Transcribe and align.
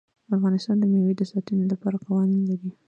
افغانستان 0.35 0.75
د 0.79 0.83
مېوې 0.91 1.13
د 1.17 1.21
ساتنې 1.31 1.65
لپاره 1.73 2.01
قوانین 2.05 2.41
لري. 2.49 2.71